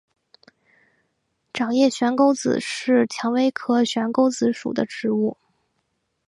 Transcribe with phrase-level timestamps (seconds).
[1.53, 5.37] 掌叶悬钩子是蔷薇科悬钩子属的植物。